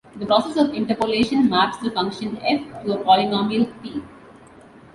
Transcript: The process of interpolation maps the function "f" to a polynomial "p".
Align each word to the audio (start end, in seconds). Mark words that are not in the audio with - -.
The 0.15 0.25
process 0.25 0.57
of 0.57 0.73
interpolation 0.73 1.47
maps 1.47 1.77
the 1.77 1.91
function 1.91 2.35
"f" 2.41 2.85
to 2.85 2.99
a 2.99 3.03
polynomial 3.03 3.71
"p". 3.83 4.01